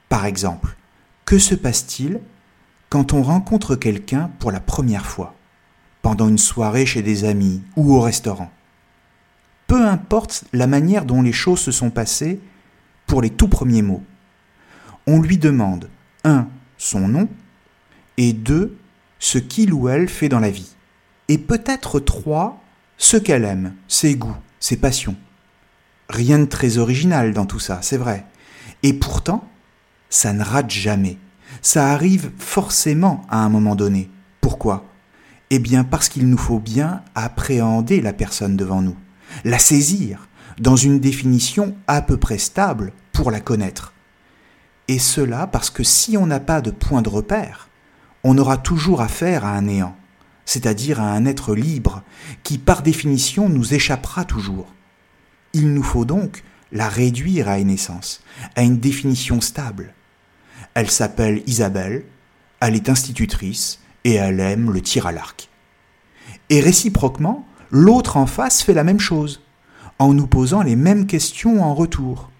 Par 0.08 0.24
exemple, 0.24 0.78
que 1.26 1.38
se 1.38 1.54
passe-t-il 1.54 2.20
quand 2.88 3.12
on 3.12 3.22
rencontre 3.22 3.76
quelqu'un 3.76 4.30
pour 4.38 4.50
la 4.50 4.60
première 4.60 5.04
fois, 5.04 5.35
pendant 6.06 6.28
une 6.28 6.38
soirée 6.38 6.86
chez 6.86 7.02
des 7.02 7.24
amis 7.24 7.62
ou 7.74 7.96
au 7.96 8.00
restaurant 8.00 8.52
Peu 9.66 9.84
importe 9.84 10.44
la 10.52 10.68
manière 10.68 11.04
dont 11.04 11.20
les 11.20 11.32
choses 11.32 11.58
se 11.58 11.72
sont 11.72 11.90
passées, 11.90 12.38
pour 13.08 13.22
les 13.22 13.30
tout 13.30 13.48
premiers 13.48 13.82
mots. 13.82 14.04
On 15.08 15.20
lui 15.20 15.36
demande 15.36 15.90
1. 16.22 16.46
son 16.78 17.08
nom 17.08 17.28
et 18.18 18.32
2. 18.32 18.78
ce 19.18 19.38
qu'il 19.38 19.72
ou 19.72 19.88
elle 19.88 20.08
fait 20.08 20.28
dans 20.28 20.38
la 20.38 20.50
vie. 20.50 20.76
Et 21.26 21.38
peut-être 21.38 21.98
3. 21.98 22.62
ce 22.98 23.16
qu'elle 23.16 23.44
aime, 23.44 23.74
ses 23.88 24.14
goûts, 24.14 24.38
ses 24.60 24.76
passions. 24.76 25.16
Rien 26.08 26.38
de 26.38 26.44
très 26.44 26.78
original 26.78 27.32
dans 27.32 27.46
tout 27.46 27.58
ça, 27.58 27.80
c'est 27.82 27.98
vrai. 27.98 28.24
Et 28.84 28.92
pourtant, 28.92 29.50
ça 30.08 30.32
ne 30.32 30.44
rate 30.44 30.70
jamais. 30.70 31.18
Ça 31.62 31.90
arrive 31.90 32.30
forcément 32.38 33.26
à 33.28 33.38
un 33.38 33.48
moment 33.48 33.74
donné. 33.74 34.08
Pourquoi? 34.40 34.86
Eh 35.50 35.58
bien 35.58 35.84
parce 35.84 36.08
qu'il 36.08 36.28
nous 36.28 36.38
faut 36.38 36.58
bien 36.58 37.02
appréhender 37.14 38.00
la 38.00 38.12
personne 38.12 38.56
devant 38.56 38.82
nous, 38.82 38.96
la 39.44 39.58
saisir, 39.58 40.28
dans 40.58 40.76
une 40.76 40.98
définition 40.98 41.76
à 41.86 42.02
peu 42.02 42.16
près 42.16 42.38
stable 42.38 42.92
pour 43.12 43.30
la 43.30 43.40
connaître. 43.40 43.92
Et 44.88 44.98
cela 44.98 45.46
parce 45.46 45.70
que 45.70 45.84
si 45.84 46.16
on 46.16 46.26
n'a 46.26 46.40
pas 46.40 46.60
de 46.60 46.70
point 46.70 47.02
de 47.02 47.08
repère, 47.08 47.68
on 48.24 48.38
aura 48.38 48.56
toujours 48.56 49.00
affaire 49.00 49.44
à 49.44 49.50
un 49.50 49.62
néant, 49.62 49.96
c'est-à-dire 50.44 51.00
à 51.00 51.12
un 51.12 51.26
être 51.26 51.54
libre, 51.54 52.02
qui 52.42 52.58
par 52.58 52.82
définition 52.82 53.48
nous 53.48 53.74
échappera 53.74 54.24
toujours. 54.24 54.74
Il 55.52 55.72
nous 55.72 55.82
faut 55.82 56.04
donc 56.04 56.42
la 56.72 56.88
réduire 56.88 57.48
à 57.48 57.58
une 57.58 57.70
essence, 57.70 58.22
à 58.56 58.62
une 58.62 58.78
définition 58.78 59.40
stable. 59.40 59.94
Elle 60.74 60.90
s'appelle 60.90 61.42
Isabelle, 61.46 62.04
elle 62.60 62.74
est 62.74 62.88
institutrice 62.88 63.80
et 64.06 64.14
elle 64.14 64.38
aime 64.38 64.70
le 64.70 64.80
tir 64.80 65.08
à 65.08 65.12
l'arc. 65.12 65.48
Et 66.48 66.60
réciproquement, 66.60 67.44
l'autre 67.72 68.16
en 68.16 68.26
face 68.26 68.62
fait 68.62 68.72
la 68.72 68.84
même 68.84 69.00
chose 69.00 69.42
en 69.98 70.14
nous 70.14 70.28
posant 70.28 70.62
les 70.62 70.76
mêmes 70.76 71.08
questions 71.08 71.60
en 71.60 71.74
retour. 71.74 72.30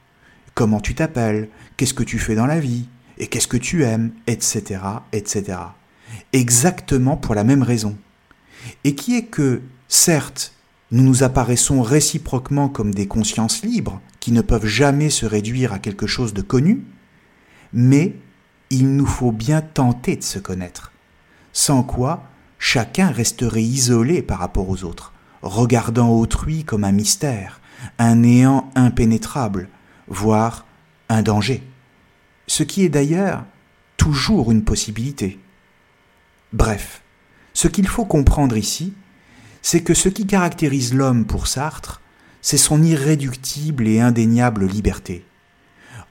Comment 0.54 0.78
tu 0.78 0.94
t'appelles? 0.94 1.48
Qu'est-ce 1.76 1.92
que 1.92 2.04
tu 2.04 2.20
fais 2.20 2.36
dans 2.36 2.46
la 2.46 2.60
vie? 2.60 2.88
Et 3.18 3.26
qu'est-ce 3.26 3.48
que 3.48 3.56
tu 3.56 3.82
aimes, 3.82 4.12
etc., 4.28 4.80
etc. 5.12 5.58
Exactement 6.32 7.16
pour 7.16 7.34
la 7.34 7.42
même 7.42 7.64
raison. 7.64 7.96
Et 8.84 8.94
qui 8.94 9.16
est 9.16 9.24
que, 9.24 9.60
certes, 9.88 10.52
nous 10.92 11.02
nous 11.02 11.24
apparaissons 11.24 11.82
réciproquement 11.82 12.68
comme 12.68 12.94
des 12.94 13.08
consciences 13.08 13.62
libres, 13.62 14.00
qui 14.20 14.30
ne 14.30 14.40
peuvent 14.40 14.66
jamais 14.66 15.10
se 15.10 15.26
réduire 15.26 15.72
à 15.72 15.80
quelque 15.80 16.06
chose 16.06 16.32
de 16.32 16.42
connu, 16.42 16.84
mais 17.72 18.14
il 18.70 18.94
nous 18.94 19.06
faut 19.06 19.32
bien 19.32 19.62
tenter 19.62 20.14
de 20.14 20.22
se 20.22 20.38
connaître, 20.38 20.92
sans 21.56 21.82
quoi 21.82 22.22
chacun 22.58 23.10
resterait 23.10 23.62
isolé 23.62 24.20
par 24.20 24.40
rapport 24.40 24.68
aux 24.68 24.84
autres, 24.84 25.14
regardant 25.40 26.10
autrui 26.10 26.64
comme 26.64 26.84
un 26.84 26.92
mystère, 26.92 27.62
un 27.98 28.16
néant 28.16 28.70
impénétrable, 28.74 29.70
voire 30.06 30.66
un 31.08 31.22
danger. 31.22 31.62
Ce 32.46 32.62
qui 32.62 32.84
est 32.84 32.90
d'ailleurs 32.90 33.42
toujours 33.96 34.52
une 34.52 34.64
possibilité. 34.64 35.40
Bref, 36.52 37.02
ce 37.54 37.68
qu'il 37.68 37.88
faut 37.88 38.04
comprendre 38.04 38.58
ici, 38.58 38.92
c'est 39.62 39.82
que 39.82 39.94
ce 39.94 40.10
qui 40.10 40.26
caractérise 40.26 40.92
l'homme 40.92 41.24
pour 41.24 41.46
Sartre, 41.46 42.02
c'est 42.42 42.58
son 42.58 42.82
irréductible 42.82 43.88
et 43.88 43.98
indéniable 43.98 44.66
liberté. 44.66 45.24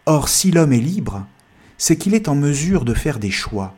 Or, 0.07 0.27
si 0.27 0.49
l'homme 0.49 0.73
est 0.73 0.79
libre, 0.79 1.27
c'est 1.77 1.97
qu'il 1.97 2.15
est 2.15 2.29
en 2.29 2.35
mesure 2.35 2.83
de 2.83 2.95
faire 2.95 3.19
des 3.19 3.29
choix, 3.29 3.75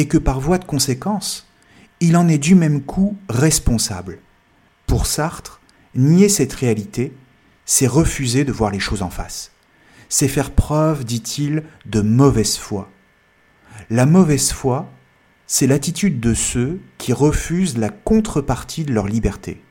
et 0.00 0.08
que 0.08 0.16
par 0.16 0.40
voie 0.40 0.56
de 0.56 0.64
conséquence, 0.64 1.46
il 2.00 2.16
en 2.16 2.26
est 2.26 2.38
du 2.38 2.54
même 2.54 2.80
coup 2.80 3.18
responsable. 3.28 4.18
Pour 4.86 5.04
Sartre, 5.04 5.60
nier 5.94 6.30
cette 6.30 6.54
réalité, 6.54 7.12
c'est 7.66 7.86
refuser 7.86 8.44
de 8.44 8.50
voir 8.50 8.70
les 8.70 8.80
choses 8.80 9.02
en 9.02 9.10
face. 9.10 9.52
C'est 10.08 10.26
faire 10.26 10.52
preuve, 10.52 11.04
dit-il, 11.04 11.64
de 11.84 12.00
mauvaise 12.00 12.56
foi. 12.56 12.90
La 13.90 14.06
mauvaise 14.06 14.52
foi, 14.52 14.90
c'est 15.46 15.66
l'attitude 15.66 16.18
de 16.18 16.32
ceux 16.32 16.80
qui 16.96 17.12
refusent 17.12 17.76
la 17.76 17.90
contrepartie 17.90 18.84
de 18.84 18.94
leur 18.94 19.06
liberté, 19.06 19.62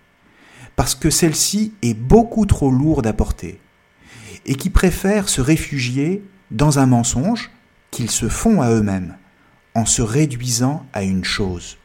parce 0.76 0.94
que 0.94 1.10
celle-ci 1.10 1.74
est 1.82 1.96
beaucoup 1.96 2.46
trop 2.46 2.70
lourde 2.70 3.08
à 3.08 3.14
porter, 3.14 3.60
et 4.46 4.54
qui 4.54 4.70
préfèrent 4.70 5.28
se 5.28 5.42
réfugier 5.42 6.24
dans 6.52 6.78
un 6.78 6.86
mensonge 6.86 7.50
qu'ils 7.90 8.12
se 8.12 8.30
font 8.30 8.62
à 8.62 8.70
eux-mêmes, 8.70 9.18
en 9.76 9.86
se 9.86 10.02
réduisant 10.02 10.86
à 10.94 11.04
une 11.04 11.24
chose, 11.24 11.78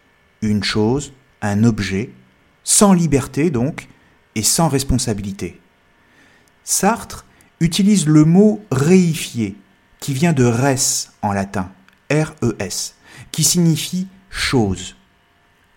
une 0.42 0.64
chose, 0.64 1.12
un 1.42 1.64
objet, 1.64 2.10
sans 2.64 2.92
liberté 2.92 3.50
donc, 3.50 3.88
et 4.34 4.42
sans 4.42 4.68
responsabilité. 4.68 5.60
Sartre 6.64 7.26
utilise 7.60 8.06
le 8.06 8.24
mot 8.24 8.64
réifier, 8.70 9.56
qui 10.00 10.12
vient 10.12 10.32
de 10.32 10.44
res 10.44 11.12
en 11.22 11.32
latin, 11.32 11.70
R-E-S, 12.10 12.96
qui 13.32 13.44
signifie 13.44 14.08
chose. 14.30 14.96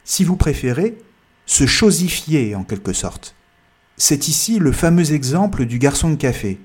Si 0.04 0.24
vous 0.24 0.38
préférez, 0.38 0.98
se 1.46 1.66
chosifier 1.66 2.56
en 2.56 2.64
quelque 2.64 2.94
sorte. 2.94 3.36
C'est 3.96 4.28
ici 4.28 4.60
le 4.60 4.72
fameux 4.72 5.14
exemple 5.14 5.66
du 5.66 5.80
garçon 5.80 6.10
de 6.10 6.16
café, 6.16 6.60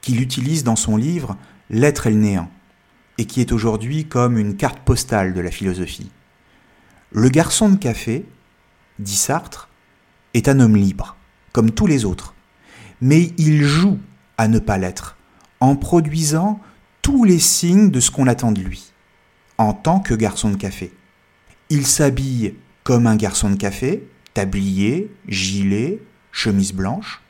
qu'il 0.00 0.20
utilise 0.20 0.64
dans 0.64 0.76
son 0.76 0.96
livre 0.96 1.36
L'être 1.70 2.06
et 2.06 2.10
le 2.10 2.16
néant, 2.16 2.50
et 3.18 3.26
qui 3.26 3.40
est 3.40 3.52
aujourd'hui 3.52 4.06
comme 4.06 4.38
une 4.38 4.56
carte 4.56 4.80
postale 4.80 5.34
de 5.34 5.40
la 5.40 5.50
philosophie. 5.50 6.10
Le 7.10 7.28
garçon 7.28 7.68
de 7.68 7.76
café, 7.76 8.24
dit 8.98 9.16
Sartre, 9.16 9.68
est 10.34 10.48
un 10.48 10.60
homme 10.60 10.76
libre, 10.76 11.16
comme 11.52 11.70
tous 11.70 11.86
les 11.86 12.04
autres, 12.04 12.34
mais 13.00 13.32
il 13.36 13.64
joue 13.64 13.98
à 14.38 14.48
ne 14.48 14.58
pas 14.58 14.78
l'être, 14.78 15.16
en 15.60 15.76
produisant 15.76 16.60
tous 17.02 17.24
les 17.24 17.38
signes 17.38 17.90
de 17.90 18.00
ce 18.00 18.10
qu'on 18.10 18.26
attend 18.26 18.52
de 18.52 18.60
lui 18.60 18.92
en 19.58 19.72
tant 19.72 20.00
que 20.00 20.14
garçon 20.14 20.50
de 20.50 20.56
café. 20.56 20.92
Il 21.70 21.86
s'habille 21.86 22.54
comme 22.82 23.06
un 23.06 23.16
garçon 23.16 23.50
de 23.50 23.56
café, 23.56 24.08
tablier, 24.34 25.14
gilet, 25.28 26.02
chemise 26.32 26.72
blanche. 26.72 27.22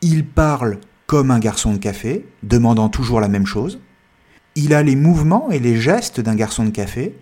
Il 0.00 0.24
parle 0.26 0.78
comme 1.06 1.30
un 1.30 1.38
garçon 1.38 1.72
de 1.72 1.78
café, 1.78 2.26
demandant 2.42 2.88
toujours 2.88 3.20
la 3.20 3.28
même 3.28 3.46
chose. 3.46 3.80
Il 4.54 4.74
a 4.74 4.82
les 4.82 4.96
mouvements 4.96 5.50
et 5.50 5.58
les 5.58 5.80
gestes 5.80 6.20
d'un 6.20 6.34
garçon 6.34 6.64
de 6.64 6.70
café, 6.70 7.14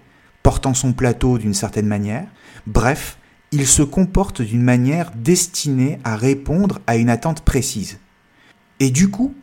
portant 0.42 0.74
son 0.74 0.92
plateau 0.92 1.38
d'une 1.38 1.54
certaine 1.54 1.86
manière. 1.86 2.26
Bref, 2.66 3.18
il 3.52 3.66
se 3.66 3.82
comporte 3.82 4.42
d'une 4.42 4.62
manière 4.62 5.12
destinée 5.14 5.98
à 6.04 6.16
répondre 6.16 6.80
à 6.86 6.96
une 6.96 7.10
attente 7.10 7.42
précise. 7.42 7.98
Et 8.80 8.90
du 8.90 9.10
coup, 9.10 9.34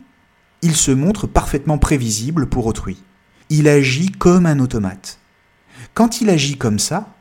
il 0.62 0.74
se 0.74 0.90
montre 0.90 1.26
parfaitement 1.26 1.78
prévisible 1.78 2.48
pour 2.48 2.66
autrui 2.66 2.98
il 3.50 3.68
agit 3.68 4.10
comme 4.10 4.46
un 4.46 4.58
automate. 4.58 5.18
Quand 5.94 6.20
il 6.20 6.30
agit 6.30 6.56
comme 6.56 6.78
ça, 6.78 7.14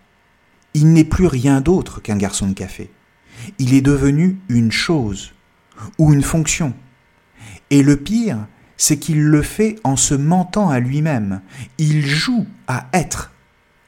il 0.74 0.94
n'est 0.94 1.04
plus 1.04 1.28
rien 1.28 1.62
d'autre 1.62 2.02
qu'un 2.02 2.18
garçon 2.18 2.48
de 2.48 2.54
café. 2.54 2.92
Il 3.60 3.74
est 3.74 3.82
devenu 3.82 4.40
une 4.50 4.72
chose 4.72 5.34
ou 5.98 6.14
une 6.14 6.24
fonction. 6.24 6.74
Et 7.70 7.84
le 7.84 7.98
pire, 7.98 8.48
c'est 8.78 8.98
qu'il 8.98 9.24
le 9.24 9.42
fait 9.42 9.78
en 9.84 9.96
se 9.96 10.14
mentant 10.14 10.70
à 10.70 10.80
lui-même. 10.80 11.42
Il 11.78 12.06
joue 12.06 12.46
à 12.68 12.88
être 12.94 13.32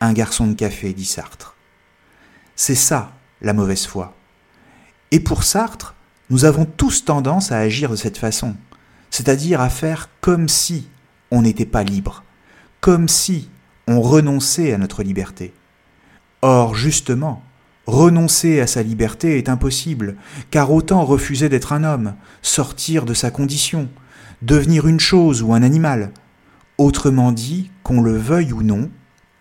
un 0.02 0.14
garçon 0.14 0.48
de 0.48 0.54
café, 0.54 0.94
dit 0.94 1.06
Sartre. 1.06 1.56
C'est 2.56 2.76
ça, 2.76 3.14
la 3.42 3.54
mauvaise 3.54 3.86
foi. 3.86 4.16
Et 5.12 5.20
pour 5.20 5.44
Sartre, 5.44 5.96
nous 6.30 6.46
avons 6.46 6.66
tous 6.66 7.06
tendance 7.06 7.52
à 7.52 7.60
agir 7.60 7.90
de 7.90 7.96
cette 7.96 8.18
façon, 8.18 8.56
c'est-à-dire 9.10 9.62
à 9.62 9.70
faire 9.70 10.10
comme 10.22 10.48
si 10.48 10.88
on 11.32 11.42
n'était 11.42 11.66
pas 11.66 11.84
libre, 11.84 12.24
comme 12.82 13.08
si 13.08 13.50
on 13.88 14.02
renonçait 14.02 14.74
à 14.74 14.78
notre 14.78 15.04
liberté. 15.04 15.54
Or, 16.42 16.76
justement, 16.76 17.44
renoncer 17.88 18.62
à 18.62 18.68
sa 18.68 18.84
liberté 18.84 19.38
est 19.38 19.50
impossible, 19.50 20.16
car 20.52 20.72
autant 20.72 21.04
refuser 21.04 21.50
d'être 21.50 21.74
un 21.74 21.84
homme, 21.84 22.14
sortir 22.42 23.06
de 23.06 23.14
sa 23.14 23.32
condition, 23.32 23.90
devenir 24.42 24.88
une 24.88 25.00
chose 25.00 25.42
ou 25.42 25.54
un 25.54 25.64
animal. 25.64 26.12
Autrement 26.78 27.32
dit, 27.32 27.72
qu'on 27.84 28.02
le 28.02 28.18
veuille 28.18 28.54
ou 28.54 28.64
non, 28.64 28.90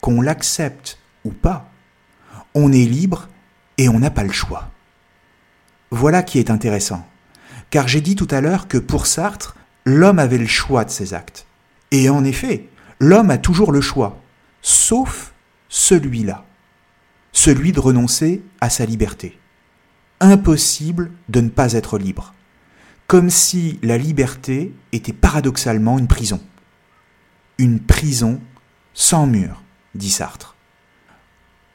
qu'on 0.00 0.20
l'accepte 0.20 0.98
ou 1.24 1.30
pas, 1.30 1.70
on 2.54 2.72
est 2.72 2.86
libre 2.86 3.28
et 3.76 3.88
on 3.88 3.98
n'a 3.98 4.10
pas 4.10 4.24
le 4.24 4.32
choix. 4.32 4.70
Voilà 5.90 6.22
qui 6.22 6.38
est 6.38 6.50
intéressant, 6.50 7.06
car 7.70 7.88
j'ai 7.88 8.00
dit 8.00 8.16
tout 8.16 8.28
à 8.30 8.40
l'heure 8.40 8.68
que 8.68 8.78
pour 8.78 9.06
Sartre, 9.06 9.56
l'homme 9.84 10.18
avait 10.18 10.38
le 10.38 10.46
choix 10.46 10.84
de 10.84 10.90
ses 10.90 11.14
actes. 11.14 11.46
Et 11.90 12.10
en 12.10 12.24
effet, 12.24 12.68
L'homme 13.00 13.30
a 13.30 13.38
toujours 13.38 13.70
le 13.70 13.80
choix, 13.80 14.20
sauf 14.60 15.32
celui-là, 15.68 16.44
celui 17.32 17.70
de 17.70 17.78
renoncer 17.78 18.42
à 18.60 18.70
sa 18.70 18.86
liberté. 18.86 19.38
Impossible 20.18 21.12
de 21.28 21.40
ne 21.40 21.48
pas 21.48 21.74
être 21.74 21.96
libre, 21.96 22.34
comme 23.08 23.30
si 23.30 23.78
la 23.82 23.96
liberté 23.96 24.74
était 24.92 25.14
paradoxalement 25.14 25.98
une 25.98 26.08
prison. 26.08 26.40
Une 27.56 27.80
prison 27.80 28.38
sans 28.92 29.26
mur, 29.26 29.62
dit 29.94 30.10
Sartre. 30.10 30.56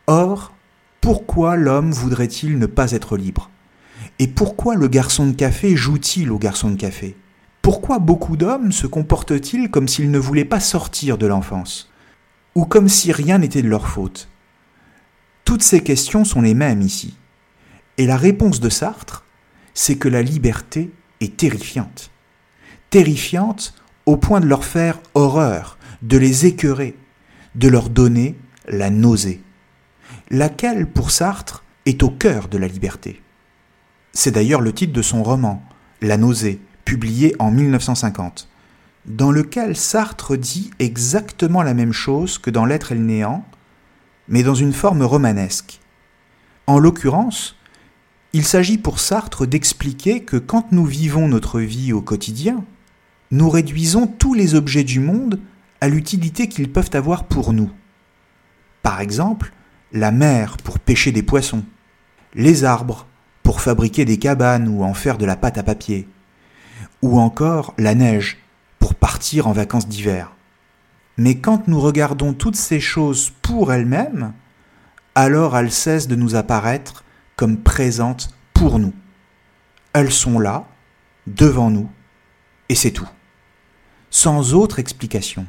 Or, 0.05 0.53
pourquoi 1.01 1.55
l'homme 1.55 1.91
voudrait-il 1.91 2.59
ne 2.59 2.67
pas 2.67 2.91
être 2.91 3.17
libre? 3.17 3.49
Et 4.19 4.27
pourquoi 4.27 4.75
le 4.75 4.87
garçon 4.87 5.25
de 5.25 5.35
café 5.35 5.75
joue-t-il 5.75 6.31
au 6.31 6.37
garçon 6.37 6.69
de 6.69 6.75
café? 6.75 7.17
Pourquoi 7.63 7.97
beaucoup 7.97 8.37
d'hommes 8.37 8.71
se 8.71 8.85
comportent-ils 8.85 9.71
comme 9.71 9.87
s'ils 9.87 10.11
ne 10.11 10.19
voulaient 10.19 10.45
pas 10.45 10.59
sortir 10.59 11.17
de 11.17 11.25
l'enfance? 11.25 11.89
Ou 12.53 12.65
comme 12.65 12.89
si 12.89 13.11
rien 13.11 13.39
n'était 13.39 13.63
de 13.63 13.69
leur 13.69 13.87
faute? 13.87 14.29
Toutes 15.45 15.63
ces 15.63 15.81
questions 15.81 16.25
sont 16.25 16.41
les 16.41 16.53
mêmes 16.53 16.83
ici. 16.83 17.17
Et 17.97 18.05
la 18.05 18.17
réponse 18.17 18.59
de 18.59 18.69
Sartre, 18.69 19.25
c'est 19.73 19.97
que 19.97 20.09
la 20.09 20.21
liberté 20.21 20.91
terrifiante. 21.29 22.11
Terrifiante 22.89 23.73
au 24.05 24.17
point 24.17 24.39
de 24.39 24.45
leur 24.45 24.65
faire 24.65 24.99
horreur, 25.13 25.77
de 26.01 26.17
les 26.17 26.45
écœurer, 26.45 26.97
de 27.55 27.67
leur 27.67 27.89
donner 27.89 28.35
la 28.67 28.89
nausée, 28.89 29.41
laquelle, 30.29 30.87
pour 30.87 31.11
Sartre, 31.11 31.63
est 31.85 32.03
au 32.03 32.09
cœur 32.09 32.47
de 32.47 32.57
la 32.57 32.67
liberté. 32.67 33.21
C'est 34.13 34.31
d'ailleurs 34.31 34.61
le 34.61 34.73
titre 34.73 34.93
de 34.93 35.01
son 35.01 35.23
roman, 35.23 35.63
La 36.01 36.17
nausée, 36.17 36.59
publié 36.85 37.35
en 37.39 37.51
1950, 37.51 38.49
dans 39.05 39.31
lequel 39.31 39.75
Sartre 39.75 40.37
dit 40.37 40.71
exactement 40.79 41.63
la 41.63 41.73
même 41.73 41.93
chose 41.93 42.37
que 42.37 42.49
dans 42.49 42.65
L'être 42.65 42.91
et 42.91 42.95
le 42.95 43.01
néant, 43.01 43.45
mais 44.27 44.43
dans 44.43 44.55
une 44.55 44.73
forme 44.73 45.03
romanesque. 45.03 45.79
En 46.67 46.79
l'occurrence, 46.79 47.57
il 48.33 48.43
s'agit 48.43 48.79
pour 48.79 48.99
Sartre 48.99 49.45
d'expliquer 49.45 50.23
que 50.23 50.37
quand 50.37 50.71
nous 50.71 50.85
vivons 50.85 51.27
notre 51.27 51.59
vie 51.59 51.93
au 51.93 52.01
quotidien, 52.01 52.65
nous 53.29 53.49
réduisons 53.49 54.07
tous 54.07 54.33
les 54.33 54.55
objets 54.55 54.83
du 54.83 54.99
monde 54.99 55.39
à 55.81 55.87
l'utilité 55.87 56.47
qu'ils 56.47 56.71
peuvent 56.71 56.89
avoir 56.93 57.25
pour 57.25 57.53
nous. 57.53 57.69
Par 58.81 59.01
exemple, 59.01 59.53
la 59.91 60.11
mer 60.11 60.57
pour 60.57 60.79
pêcher 60.79 61.11
des 61.11 61.21
poissons, 61.21 61.63
les 62.33 62.63
arbres 62.63 63.05
pour 63.43 63.61
fabriquer 63.61 64.03
des 64.03 64.17
cabanes 64.17 64.67
ou 64.67 64.83
en 64.83 64.95
faire 64.95 65.19
de 65.19 65.25
la 65.25 65.35
pâte 65.35 65.59
à 65.59 65.63
papier, 65.63 66.07
ou 67.03 67.19
encore 67.19 67.75
la 67.77 67.93
neige 67.93 68.39
pour 68.79 68.95
partir 68.95 69.47
en 69.47 69.51
vacances 69.51 69.87
d'hiver. 69.87 70.31
Mais 71.17 71.35
quand 71.35 71.67
nous 71.67 71.79
regardons 71.79 72.33
toutes 72.33 72.55
ces 72.55 72.79
choses 72.79 73.31
pour 73.43 73.71
elles-mêmes, 73.71 74.33
alors 75.13 75.55
elles 75.55 75.71
cessent 75.71 76.07
de 76.07 76.15
nous 76.15 76.35
apparaître 76.35 77.02
comme 77.35 77.57
présentes 77.57 78.35
pour 78.53 78.79
nous. 78.79 78.93
Elles 79.93 80.11
sont 80.11 80.39
là, 80.39 80.67
devant 81.27 81.69
nous, 81.69 81.89
et 82.69 82.75
c'est 82.75 82.91
tout. 82.91 83.09
Sans 84.09 84.53
autre 84.53 84.79
explication. 84.79 85.45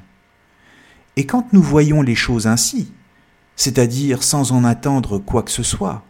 Et 1.17 1.27
quand 1.27 1.53
nous 1.53 1.63
voyons 1.63 2.03
les 2.03 2.15
choses 2.15 2.47
ainsi, 2.47 2.93
c'est-à-dire 3.57 4.23
sans 4.23 4.53
en 4.53 4.65
attendre 4.65 5.19
quoi 5.19 5.43
que 5.43 5.51
ce 5.51 5.63
soit, 5.63 6.03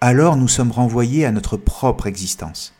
alors 0.00 0.36
nous 0.36 0.48
sommes 0.48 0.70
renvoyés 0.70 1.24
à 1.24 1.32
notre 1.32 1.56
propre 1.56 2.06
existence, 2.06 2.74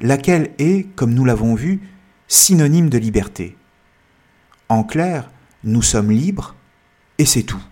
laquelle 0.00 0.50
est, 0.58 0.86
comme 0.94 1.14
nous 1.14 1.24
l'avons 1.24 1.54
vu, 1.54 1.80
synonyme 2.28 2.90
de 2.90 2.98
liberté. 2.98 3.56
En 4.68 4.84
clair, 4.84 5.30
nous 5.64 5.82
sommes 5.82 6.10
libres, 6.10 6.54
et 7.18 7.24
c'est 7.24 7.42
tout. 7.42 7.62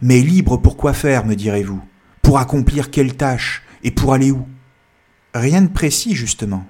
Mais 0.00 0.20
libres 0.20 0.56
pour 0.56 0.76
quoi 0.76 0.92
faire, 0.92 1.24
me 1.24 1.34
direz-vous? 1.34 1.82
Pour 2.22 2.38
accomplir 2.38 2.90
quelle 2.90 3.16
tâche 3.16 3.62
Et 3.82 3.90
pour 3.90 4.14
aller 4.14 4.30
où? 4.30 4.46
Rien 5.34 5.62
de 5.62 5.68
précis, 5.68 6.14
justement. 6.14 6.66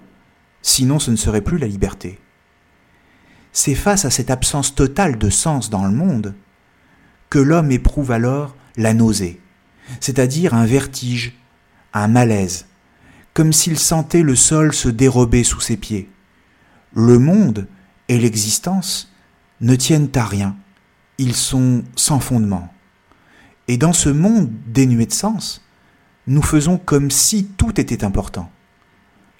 Sinon 0.62 0.98
ce 0.98 1.10
ne 1.10 1.16
serait 1.16 1.40
plus 1.40 1.58
la 1.58 1.66
liberté. 1.66 2.18
C'est 3.52 3.74
face 3.74 4.04
à 4.04 4.10
cette 4.10 4.30
absence 4.30 4.74
totale 4.74 5.18
de 5.18 5.28
sens 5.28 5.68
dans 5.68 5.84
le 5.84 5.92
monde 5.92 6.34
que 7.28 7.38
l'homme 7.38 7.70
éprouve 7.70 8.12
alors 8.12 8.56
la 8.76 8.94
nausée, 8.94 9.40
c'est-à-dire 10.00 10.54
un 10.54 10.64
vertige, 10.64 11.38
un 11.92 12.08
malaise, 12.08 12.66
comme 13.34 13.52
s'il 13.52 13.78
sentait 13.78 14.22
le 14.22 14.36
sol 14.36 14.72
se 14.72 14.88
dérober 14.88 15.44
sous 15.44 15.60
ses 15.60 15.76
pieds. 15.76 16.08
Le 16.94 17.18
monde 17.18 17.66
et 18.08 18.18
l'existence 18.18 19.12
ne 19.60 19.74
tiennent 19.74 20.10
à 20.14 20.24
rien, 20.24 20.56
ils 21.18 21.34
sont 21.34 21.82
sans 21.96 22.20
fondement. 22.20 22.71
Et 23.68 23.76
dans 23.76 23.92
ce 23.92 24.08
monde 24.08 24.50
dénué 24.66 25.06
de 25.06 25.12
sens, 25.12 25.64
nous 26.26 26.42
faisons 26.42 26.78
comme 26.78 27.10
si 27.10 27.46
tout 27.46 27.80
était 27.80 28.04
important. 28.04 28.50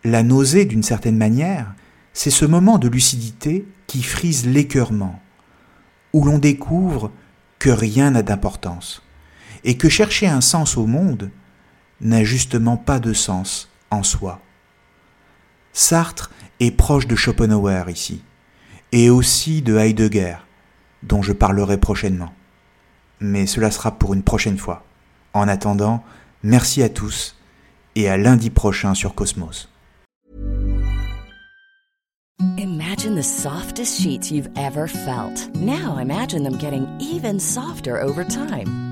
La 0.05 0.23
nausée, 0.23 0.65
d'une 0.65 0.83
certaine 0.83 1.17
manière, 1.17 1.75
c'est 2.13 2.31
ce 2.31 2.45
moment 2.45 2.79
de 2.79 2.89
lucidité 2.89 3.67
qui 3.87 4.03
frise 4.03 4.47
l'écœurement, 4.47 5.21
où 6.13 6.25
l'on 6.25 6.39
découvre 6.39 7.11
que 7.59 7.71
rien 7.71 8.11
n'a 8.11 8.23
d'importance, 8.23 9.03
et 9.65 9.77
que 9.77 9.89
chercher 9.89 10.27
un 10.27 10.41
sens 10.41 10.77
au 10.77 10.87
monde 10.87 11.31
n'a 12.01 12.25
justement 12.25 12.77
pas 12.77 12.99
de 12.99 13.13
sens 13.13 13.71
en 13.91 14.03
soi. 14.03 14.41
Sartre 15.73 16.31
est 16.61 16.73
proche 16.73 17.07
de 17.07 17.17
Schopenhauer 17.17 17.89
ici, 17.89 18.23
et 18.91 19.09
aussi 19.09 19.63
de 19.63 19.77
Heidegger, 19.77 20.37
dont 21.03 21.23
je 21.23 21.33
parlerai 21.33 21.79
prochainement. 21.79 22.33
Mais 23.23 23.47
cela 23.47 23.71
sera 23.71 23.93
pour 23.93 24.15
une 24.15 24.23
prochaine 24.23 24.59
fois. 24.59 24.83
En 25.33 25.49
attendant, 25.49 26.03
merci 26.43 26.83
à 26.83 26.89
tous, 26.89 27.37
et 27.95 28.09
à 28.09 28.17
lundi 28.17 28.51
prochain 28.51 28.95
sur 28.95 29.15
Cosmos. 29.15 29.69
Imagine 32.59 33.15
the 33.15 33.23
softest 33.23 34.01
sheets 34.01 34.31
you've 34.33 34.51
ever 34.57 34.89
felt. 34.89 35.49
Now 35.55 35.99
imagine 35.99 36.43
them 36.43 36.59
getting 36.59 36.87
even 37.01 37.39
softer 37.39 38.01
over 38.01 38.25
time. 38.25 38.92